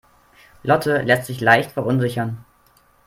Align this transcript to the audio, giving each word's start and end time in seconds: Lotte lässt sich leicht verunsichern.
Lotte 0.63 0.87
lässt 1.03 1.27
sich 1.27 1.41
leicht 1.41 1.73
verunsichern. 1.73 2.43